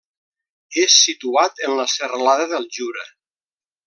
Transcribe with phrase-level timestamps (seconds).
[0.85, 3.05] És situat en la serralada del Jura.